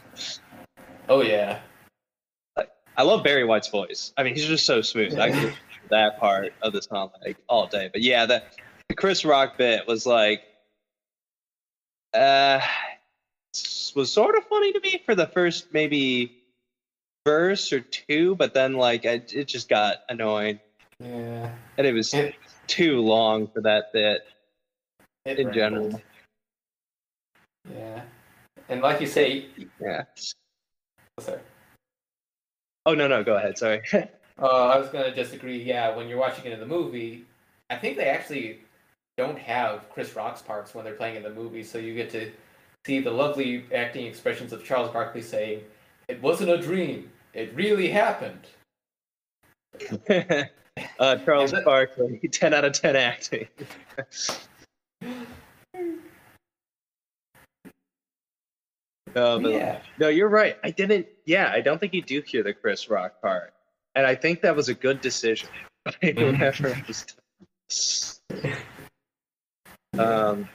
[1.08, 1.60] Oh yeah,
[2.96, 4.12] I love Barry White's voice.
[4.16, 5.18] I mean, he's just so smooth.
[5.18, 5.54] I could
[5.90, 7.90] that part of the song like all day.
[7.92, 8.42] But yeah, the,
[8.88, 10.42] the Chris Rock bit was like,
[12.14, 12.60] uh,
[13.94, 16.40] was sort of funny to me for the first maybe
[17.24, 20.60] verse or two, but then like I, it just got annoying,
[21.00, 21.50] yeah.
[21.78, 22.34] and it was It,
[22.66, 24.26] too long for that bit.
[25.24, 25.54] it In rambled.
[25.54, 26.02] general.
[27.74, 28.02] Yeah,
[28.68, 29.46] and like you say,
[29.80, 30.04] Yeah,
[31.20, 31.40] Sorry.
[32.86, 33.56] Oh no, no, go ahead.
[33.56, 33.80] Sorry.
[33.92, 34.04] Uh,
[34.38, 35.62] I was gonna disagree.
[35.62, 37.24] Yeah, when you're watching it in the movie,
[37.70, 38.60] I think they actually
[39.16, 42.30] don't have Chris Rock's parts when they're playing in the movie, so you get to
[42.84, 45.62] see the lovely acting expressions of Charles Barkley saying,
[46.08, 47.10] "It wasn't a dream.
[47.34, 48.46] It really happened."
[50.98, 53.48] uh, Charles the- Barkley, ten out of ten acting.
[59.14, 59.80] no, yeah.
[59.98, 60.56] no, you're right.
[60.64, 61.06] I didn't.
[61.26, 63.52] Yeah, I don't think you do hear the Chris Rock part,
[63.94, 65.48] and I think that was a good decision.
[66.00, 68.20] Whoever was-
[69.98, 70.48] um,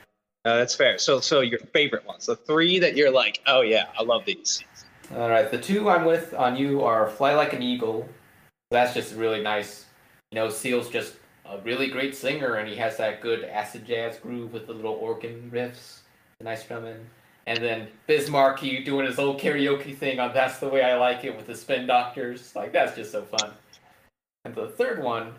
[0.46, 0.98] no, that's fair.
[0.98, 4.64] So, so your favorite ones, the three that you're like, oh yeah, I love these.
[5.16, 8.08] All right, the two I'm with on you are "Fly Like an Eagle."
[8.70, 9.86] That's just really nice.
[10.32, 14.20] You know, Seal's just a really great singer, and he has that good acid jazz
[14.20, 16.02] groove with the little organ riffs,
[16.38, 17.10] the nice drumming.
[17.48, 21.24] And then Biz Markie doing his old karaoke thing on "That's the Way I Like
[21.24, 22.56] It" with the Spin Doctors.
[22.56, 23.54] Like that's just so fun.
[24.46, 25.34] And the third one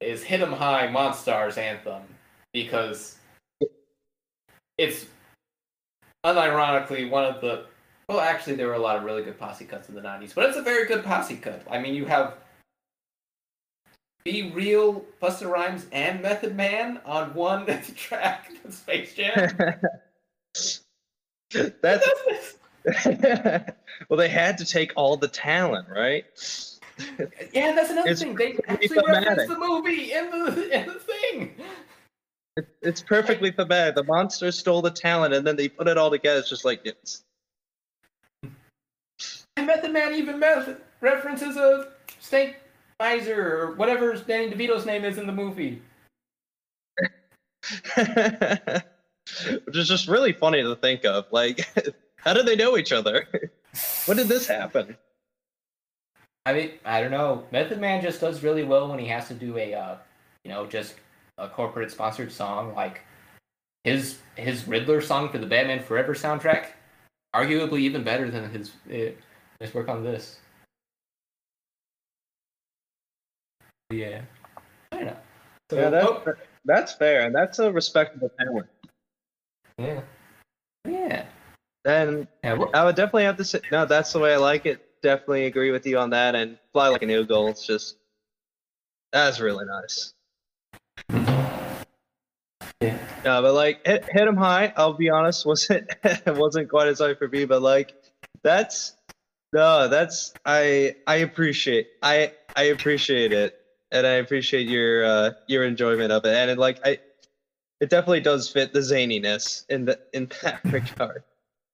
[0.00, 2.02] is "Hit 'Em High" Monstars anthem
[2.52, 3.18] because
[4.78, 5.06] it's
[6.24, 7.66] unironically one of the
[8.08, 10.46] well, actually, there were a lot of really good posse cuts in the '90s, but
[10.48, 11.62] it's a very good posse cut.
[11.70, 12.34] I mean, you have
[14.24, 17.66] B-Real, Busta Rhymes, and Method Man on one
[17.96, 19.56] track, Space Jam.
[21.80, 22.08] That's
[23.06, 26.24] well, they had to take all the talent, right?
[27.52, 28.34] yeah, that's another It's thing.
[28.34, 29.48] They actually reference thematic.
[29.48, 31.54] the movie in the in the thing.
[32.56, 33.94] It, it's perfectly the bad.
[33.96, 36.40] The Monstars stole the talent, and then they put it all together.
[36.40, 37.24] It's just like it's
[39.56, 41.88] Method Man even meth- references a
[42.20, 42.56] Snake
[43.00, 45.82] Miser or whatever Danny DeVito's name is in the movie.
[49.64, 51.26] which is just really funny to think of.
[51.30, 51.68] Like,
[52.16, 53.28] how did they know each other?
[54.06, 54.96] when did this happen?
[56.44, 57.44] I mean, I don't know.
[57.50, 59.96] Method Man just does really well when he has to do a, uh,
[60.44, 60.94] you know, just
[61.38, 62.74] a corporate sponsored song.
[62.74, 63.00] Like
[63.84, 66.68] his his Riddler song for the Batman Forever soundtrack,
[67.34, 68.72] arguably even better than his
[69.60, 70.38] his work on this.
[73.90, 74.22] Yeah,
[74.92, 75.16] I don't know.
[75.70, 78.66] So, Yeah, that's oh, that's fair, and that's a respectable talent.
[79.78, 80.00] yeah,
[80.86, 81.26] yeah.
[81.84, 83.86] Then yeah well, I would definitely have to say no.
[83.86, 84.84] That's the way I like it.
[85.02, 86.34] Definitely agree with you on that.
[86.34, 87.46] And fly like an eagle.
[87.46, 87.96] It's just
[89.12, 90.12] that's really nice.
[91.12, 91.82] Mm-hmm.
[92.80, 92.98] Yeah.
[93.24, 94.72] No, but like hit, hit him high.
[94.76, 95.88] I'll be honest, wasn't
[96.26, 97.94] wasn't quite as high for me, but like
[98.42, 98.95] that's
[99.56, 103.58] no, that's I I appreciate I I appreciate it,
[103.90, 106.98] and I appreciate your uh your enjoyment of it, and it, like I
[107.80, 111.22] it definitely does fit the zaniness in the in that regard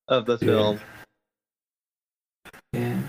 [0.06, 0.78] of the film.
[2.72, 3.00] yeah.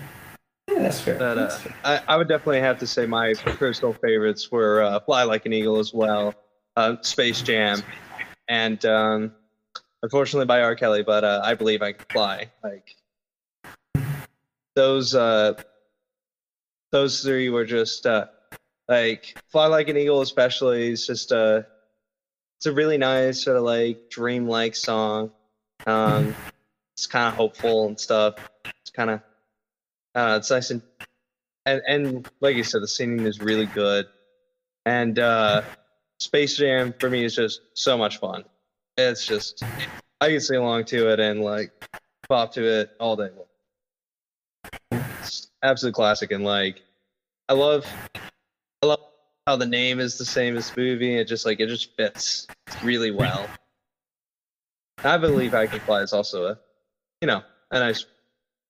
[0.68, 1.18] Yeah, that's fair.
[1.18, 1.74] But uh, That's fair.
[1.84, 5.52] I, I would definitely have to say my personal favorites were uh, Fly Like an
[5.52, 6.34] Eagle as well,
[6.76, 7.82] uh, Space Jam,
[8.48, 9.32] and um,
[10.02, 10.74] unfortunately by R.
[10.74, 12.50] Kelly, but uh, I believe I can fly.
[12.64, 12.96] Like
[14.74, 15.54] those, uh,
[16.92, 18.26] those three were just uh,
[18.88, 21.66] like Fly Like an Eagle, especially is just a,
[22.58, 25.32] it's a really nice sort of like dreamlike song.
[25.86, 26.34] Um,
[26.96, 28.36] it's kind of hopeful and stuff.
[28.64, 29.20] It's kind of
[30.14, 30.82] I don't know, it's nice and
[31.66, 34.06] and and like you said, the singing is really good.
[34.86, 35.62] And uh
[36.20, 38.44] Space Jam for me is just so much fun.
[38.96, 39.62] It's just
[40.20, 41.72] I can sing along to it and like
[42.28, 43.46] pop to it all day long.
[45.62, 46.82] Absolute classic and like
[47.48, 47.86] I love
[48.82, 49.00] I love
[49.46, 51.16] how the name is the same as the movie.
[51.16, 52.46] It just like it just fits
[52.82, 53.48] really well.
[55.02, 56.58] I believe I Can Fly is also a
[57.20, 58.06] you know, a nice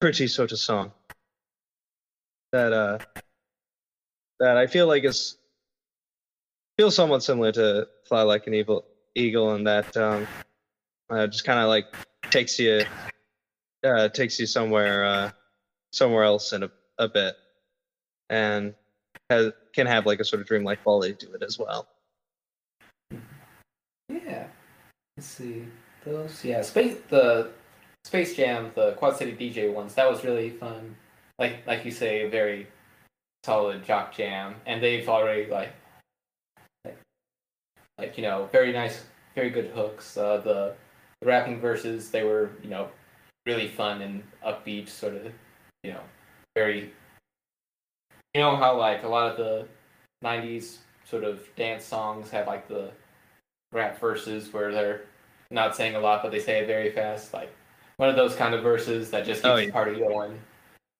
[0.00, 0.92] pretty sort of song
[2.52, 2.98] that uh
[4.40, 5.36] that I feel like is
[6.76, 10.26] feels somewhat similar to Fly Like an Evil Eagle and that um
[11.10, 11.86] uh, just kind of like
[12.30, 12.84] takes you
[13.84, 15.30] uh takes you somewhere uh
[15.94, 17.36] somewhere else in a, a bit
[18.30, 18.74] and
[19.30, 21.88] has, can have like a sort of dreamlike quality to it as well.
[24.08, 24.46] Yeah.
[25.16, 25.66] Let's see.
[26.04, 27.50] Those yeah, Space the
[28.04, 30.96] Space Jam, the Quad City DJ ones, that was really fun.
[31.38, 32.66] Like like you say, a very
[33.44, 34.56] solid jock jam.
[34.66, 35.72] And they've already like
[36.84, 36.98] like,
[37.98, 39.04] like you know, very nice
[39.34, 40.16] very good hooks.
[40.16, 40.74] Uh the,
[41.20, 42.88] the rapping verses, they were, you know,
[43.46, 45.32] really fun and upbeat, sort of
[45.84, 46.00] you know,
[46.56, 46.90] very
[48.34, 49.68] you know how like a lot of the
[50.22, 52.90] nineties sort of dance songs have like the
[53.72, 55.02] rap verses where they're
[55.50, 57.54] not saying a lot but they say it very fast like
[57.96, 59.72] one of those kind of verses that just keeps Oh, the yeah.
[59.72, 60.40] party going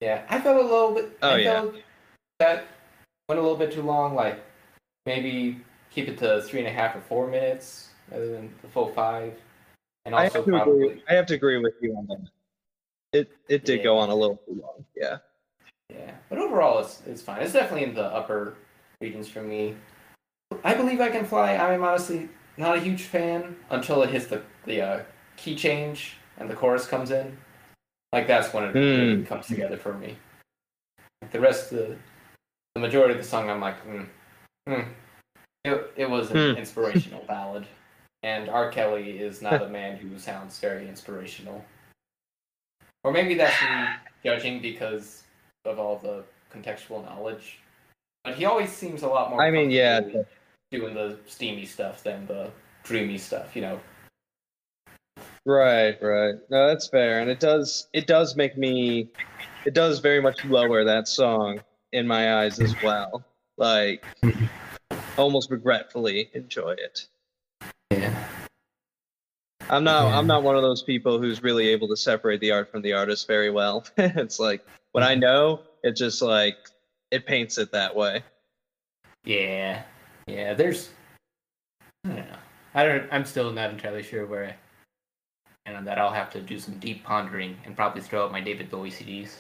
[0.00, 1.18] Yeah, I felt a little bit.
[1.22, 1.66] Oh, I yeah.
[2.38, 2.66] that
[3.28, 4.14] went a little bit too long.
[4.14, 4.44] Like
[5.06, 8.88] maybe keep it to three and a half or four minutes rather than the full
[8.88, 9.34] five.
[10.04, 12.28] And I also have, to probably agree, I have to agree with you on that.
[13.14, 14.84] It it did go on a little too long.
[14.96, 15.18] Yeah.
[15.88, 16.10] yeah.
[16.28, 17.42] But overall, it's it's fine.
[17.42, 18.56] It's definitely in the upper
[19.00, 19.76] regions for me.
[20.64, 21.56] I believe I can fly.
[21.56, 25.02] I'm honestly not a huge fan until it hits the the uh,
[25.36, 27.36] key change and the chorus comes in.
[28.12, 29.24] Like that's when it really Hmm.
[29.24, 30.16] comes together for me.
[31.30, 31.96] The rest of the
[32.74, 34.02] the majority of the song, I'm like, hmm,
[34.66, 34.80] hmm.
[35.64, 36.58] It, it was an Hmm.
[36.58, 37.66] inspirational ballad,
[38.24, 38.70] and R.
[38.70, 41.64] Kelly is not a man who sounds very inspirational.
[43.04, 43.84] Or maybe that's me
[44.24, 45.22] judging because
[45.64, 47.58] of all the contextual knowledge.
[48.24, 49.42] But he always seems a lot more.
[49.42, 50.00] I mean, yeah.
[50.70, 52.50] doing the steamy stuff than the
[52.82, 53.54] dreamy stuff.
[53.54, 53.80] You know.
[55.46, 56.34] Right, right.
[56.48, 59.10] No, that's fair, and it does it does make me
[59.66, 61.60] it does very much lower that song
[61.92, 63.22] in my eyes as well.
[63.58, 64.04] Like
[65.18, 67.06] almost regretfully enjoy it.
[69.70, 70.18] I'm not Yeah.
[70.18, 72.92] I'm not one of those people who's really able to separate the art from the
[72.92, 73.84] artist very well.
[73.96, 76.56] it's like when I know, it just like
[77.10, 78.22] it paints it that way.
[79.24, 79.82] Yeah,
[80.26, 80.54] yeah.
[80.54, 80.90] There's,
[82.04, 82.36] I don't know.
[82.74, 83.08] I don't.
[83.12, 84.56] I'm still not entirely sure where, I,
[85.66, 88.40] and on that I'll have to do some deep pondering and probably throw out my
[88.40, 89.36] David Bowie CDs.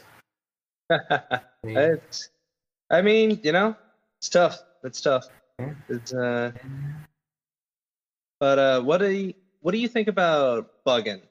[1.64, 2.30] it's
[2.90, 3.76] I mean, you know,
[4.18, 4.62] it's tough.
[4.82, 5.28] It's tough.
[5.88, 6.52] It's uh
[8.40, 11.22] but uh what do you what do you think about Buggin?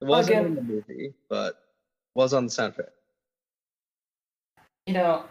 [0.00, 1.62] It wasn't in the movie, but
[2.14, 2.88] was on the soundtrack.
[4.86, 5.24] You know,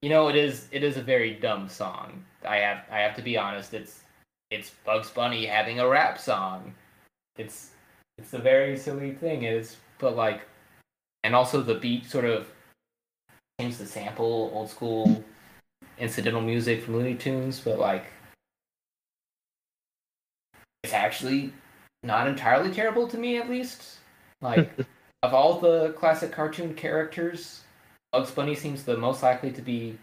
[0.00, 0.68] you know, it is.
[0.72, 2.24] It is a very dumb song.
[2.48, 2.84] I have.
[2.90, 3.74] I have to be honest.
[3.74, 4.00] It's.
[4.50, 6.74] It's Bugs Bunny having a rap song.
[7.36, 7.72] It's.
[8.16, 9.42] It's a very silly thing.
[9.42, 9.76] It's.
[9.98, 10.48] But like,
[11.24, 12.48] and also the beat sort of
[13.60, 15.22] changed the sample, old school
[15.98, 18.06] incidental music from Looney Tunes, but like,
[20.82, 21.52] it's actually
[22.02, 23.98] not entirely terrible to me, at least.
[24.40, 24.70] Like,
[25.22, 27.62] of all the classic cartoon characters,
[28.12, 29.98] Bugs Bunny seems the most likely to be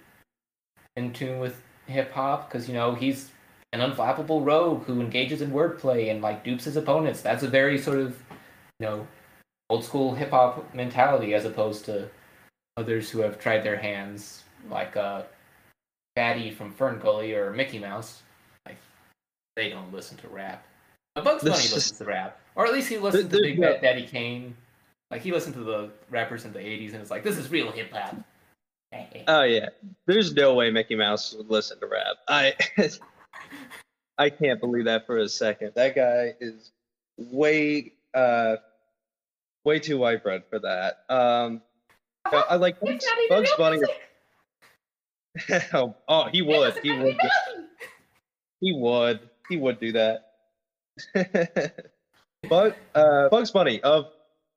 [0.95, 3.31] in tune with hip hop because you know he's
[3.73, 7.21] an unflappable rogue who engages in wordplay and like dupes his opponents.
[7.21, 8.17] That's a very sort of
[8.79, 9.07] you know
[9.69, 12.09] old school hip hop mentality as opposed to
[12.77, 15.23] others who have tried their hands like uh
[16.15, 18.23] Batty from Fern Gully or Mickey Mouse.
[19.57, 20.63] They don't listen to rap.
[21.15, 22.39] But Bugs Bunny is- listens to rap.
[22.55, 24.55] Or at least he listens to Big Bad Daddy Kane.
[25.09, 27.71] Like he listened to the rappers in the '80s, and it's like this is real
[27.71, 28.15] hip hop.
[29.27, 29.67] Oh yeah.
[30.05, 32.15] There's no way Mickey Mouse would listen to rap.
[32.29, 32.55] I
[34.17, 35.73] I can't believe that for a second.
[35.75, 36.71] That guy is
[37.17, 38.55] way uh
[39.65, 41.03] way too white bread for that.
[41.09, 41.61] Um
[42.25, 43.81] I I like Bugs, Bugs Bunny.
[45.73, 46.77] oh, oh, he would.
[46.81, 47.17] He would.
[48.61, 49.19] He would.
[49.49, 50.31] He would do that.
[52.49, 54.03] but uh, Bugs Bunny, uh,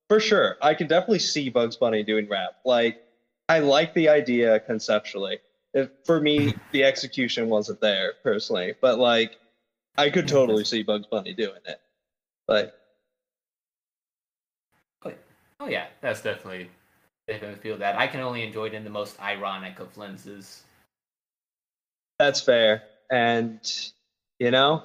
[0.09, 2.57] for sure, I can definitely see Bugs Bunny doing rap.
[2.65, 3.03] Like,
[3.49, 5.39] I like the idea conceptually.
[5.73, 9.39] If, for me, the execution wasn't there personally, but like,
[9.97, 11.81] I could totally see Bugs Bunny doing it.
[12.49, 12.73] Like,
[15.61, 16.71] Oh yeah, that's definitely
[17.29, 17.97] definitely feel that.
[17.97, 20.63] I can only enjoy it in the most ironic of lenses.
[22.19, 22.83] That's fair.
[23.11, 23.61] And
[24.41, 24.83] you know,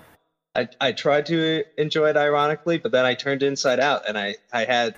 [0.53, 4.35] I I tried to enjoy it ironically, but then I turned inside out and I
[4.53, 4.95] I had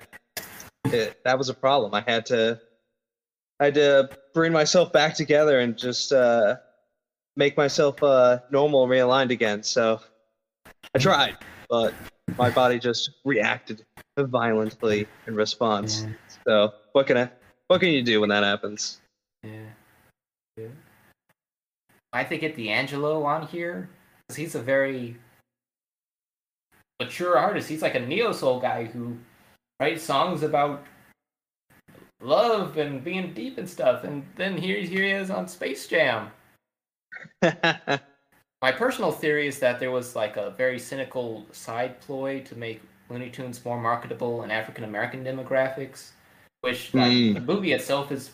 [0.86, 1.94] it, that was a problem.
[1.94, 2.60] I had to
[3.60, 6.58] I had to bring myself back together and just uh
[7.36, 9.64] make myself uh normal realigned again.
[9.64, 10.02] So
[10.94, 11.38] I tried,
[11.70, 11.94] but
[12.38, 13.86] my body just reacted
[14.18, 16.06] violently in response.
[16.46, 17.30] So what can I
[17.68, 19.02] what can you do when that happens?
[19.44, 19.70] Yeah.
[20.58, 20.68] yeah.
[22.14, 23.90] I think get D'Angelo on here
[24.36, 25.16] he's a very
[27.00, 27.70] mature artist.
[27.70, 29.18] He's like a neo soul guy who
[29.80, 30.84] writes songs about
[32.22, 34.04] love and being deep and stuff.
[34.04, 36.32] And then here, here he is on Space Jam.
[37.42, 42.82] My personal theory is that there was like a very cynical side ploy to make
[43.10, 46.10] Looney Tunes more marketable in African American demographics,
[46.62, 47.34] which like Mm.
[47.36, 48.32] the movie itself is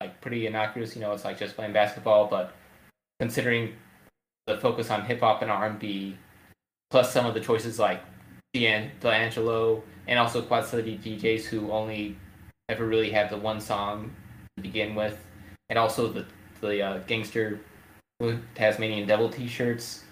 [0.00, 0.94] like pretty innocuous.
[0.94, 2.54] You know, it's like just playing basketball, but
[3.18, 3.74] considering
[4.50, 6.16] the focus on hip hop and R and B,
[6.90, 8.02] plus some of the choices like
[8.52, 12.16] D'An- D'Angelo and also Quad City DJs who only
[12.68, 14.12] ever really had the one song
[14.56, 15.18] to begin with,
[15.68, 16.26] and also the
[16.60, 17.60] the uh, gangster
[18.54, 20.04] Tasmanian Devil T-shirts,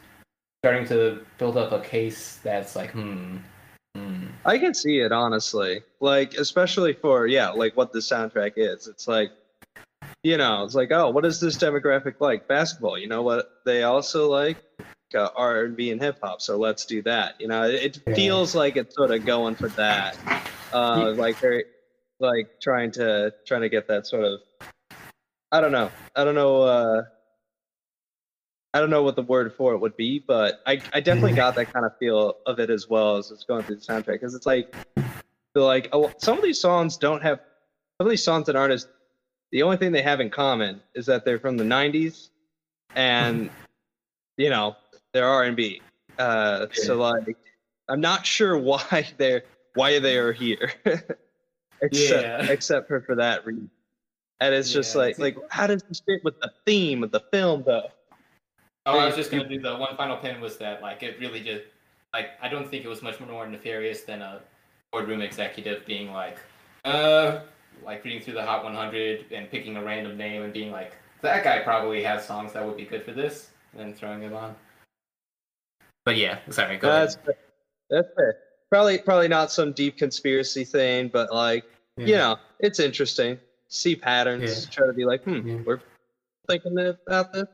[0.63, 3.37] starting to build up a case that's like, hmm,
[3.95, 4.27] hmm.
[4.47, 5.83] I can see it honestly.
[6.01, 8.87] Like especially for yeah, like what the soundtrack is.
[8.87, 9.31] It's like
[10.23, 12.49] you know, it's like oh, what is this demographic like?
[12.49, 12.99] Basketball.
[12.99, 14.59] You know what they also like?
[15.15, 16.43] Uh, R&B and hip hop.
[16.43, 17.41] So let's do that.
[17.41, 20.19] You know, it, feels like it's sort of going for that.
[20.71, 21.65] Uh, like they're
[22.21, 24.41] like trying to trying to get that sort of
[25.51, 25.91] I don't know.
[26.15, 27.03] I don't know uh
[28.75, 31.55] I don't know what the word for it would be, but I, I definitely got
[31.55, 34.35] that kind of feel of it as well as it's going through the soundtrack because
[34.35, 34.75] it's like
[35.55, 37.41] like oh, some of these songs don't have
[37.99, 38.87] some of these songs that aren't as
[39.53, 42.31] the only thing they have in common is that they're from the 90s
[42.95, 43.51] and
[44.37, 44.77] you know
[45.13, 45.83] they're R&B.
[46.19, 47.37] Uh, so like
[47.89, 49.45] I'm not sure why they're
[49.75, 50.73] why they are here
[51.83, 52.47] except Yeah.
[52.51, 53.71] except for for that reason.
[54.41, 57.11] And it's just Yeah, like it's like how does this fit with the theme of
[57.11, 57.89] the film though?
[58.87, 61.41] Oh, I was just gonna do the one final pin was that like it really
[61.41, 61.65] just
[62.13, 64.41] like I don't think it was much more nefarious than a
[64.93, 66.39] boardroom executive being like,
[66.85, 67.41] uh,
[67.85, 71.43] like reading through the Hot 100 and picking a random name and being like, that
[71.45, 74.55] guy probably has songs that would be good for this, and then throwing it on.
[76.05, 77.25] But yeah, sorry, go That's ahead.
[77.27, 77.35] fair.
[77.91, 78.37] that's fair.
[78.71, 81.65] Probably probably not some deep conspiracy thing, but like
[81.97, 83.39] you know, it's interesting.
[83.69, 84.71] See patterns, Yeah.
[84.71, 85.57] try to be like, hmm, Yeah.
[85.65, 85.81] we're
[86.49, 87.47] thinking about this.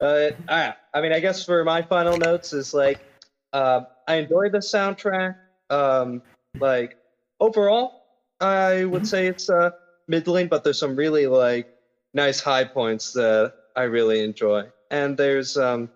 [0.00, 0.74] Uh, all right.
[0.92, 3.00] I mean, I guess for my final notes is like,
[3.52, 5.36] uh, I enjoy the soundtrack.
[5.70, 6.20] Um,
[6.60, 6.96] like
[7.40, 8.03] overall,
[8.44, 9.06] I would Mhm.
[9.06, 9.70] say it's uh
[10.08, 11.66] middling, but there's some really like
[12.14, 14.70] nice high points that I really enjoy.
[14.90, 15.90] And there's um,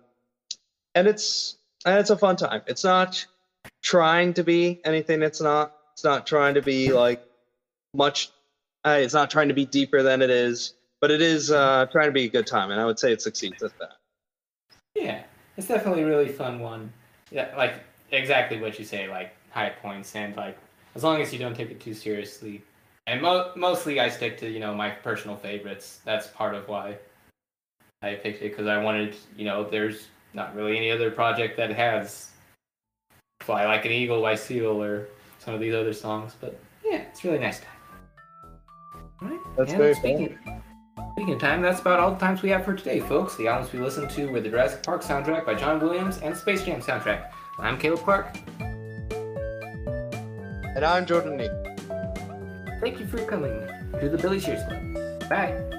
[0.95, 2.61] and it's and it's a fun time.
[2.67, 3.25] It's not
[3.83, 5.21] trying to be anything.
[5.21, 5.71] It's not.
[5.95, 7.19] It's not trying to be like
[7.93, 8.31] much.
[8.85, 12.07] Uh, it's not trying to be deeper than it is, but it is uh, trying
[12.07, 13.93] to be a good time, and I would say it succeeds at that.
[14.95, 15.23] Yeah,
[15.57, 16.91] it's definitely a really fun one.
[17.31, 17.75] Yeah, like
[18.11, 20.57] exactly what you say, like high points and like
[20.95, 22.61] as long as you don't take it too seriously.
[23.07, 25.99] And mo- mostly I stick to you know my personal favorites.
[26.05, 26.97] That's part of why
[28.01, 31.71] I picked it because I wanted you know there's not really any other project that
[31.71, 32.31] has
[33.41, 35.07] "Fly Like an Eagle" by Seal or
[35.39, 36.35] some of these other songs.
[36.39, 37.67] But yeah, it's really nice time.
[39.21, 39.39] All right.
[39.57, 40.37] That's and very speaking,
[41.13, 43.35] Speaking of time, that's about all the times we have for today, folks.
[43.35, 46.63] The albums we listened to were the Jurassic Park soundtrack by John Williams and Space
[46.63, 47.29] Jam soundtrack.
[47.57, 48.37] I'm Caleb Clark.
[50.79, 52.79] And I'm Jordan Nied.
[52.79, 53.51] Thank you for coming
[53.99, 55.29] to the Billy Shears Club.
[55.29, 55.78] Bye.